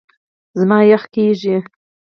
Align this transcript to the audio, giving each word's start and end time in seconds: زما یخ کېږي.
زما 0.59 0.79
یخ 0.91 1.03
کېږي. 1.13 1.57